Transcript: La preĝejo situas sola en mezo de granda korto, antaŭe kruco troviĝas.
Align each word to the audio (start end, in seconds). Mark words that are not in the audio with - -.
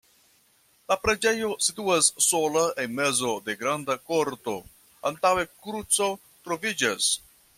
La 0.91 0.95
preĝejo 1.01 1.49
situas 1.65 2.07
sola 2.29 2.63
en 2.85 2.95
mezo 3.01 3.35
de 3.49 3.55
granda 3.61 3.99
korto, 4.11 4.57
antaŭe 5.13 5.47
kruco 5.67 6.11
troviĝas. 6.49 7.15